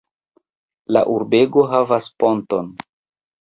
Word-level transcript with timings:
La 0.97 1.03
urbego 1.15 1.67
havas 1.75 2.09
ponton. 2.25 2.73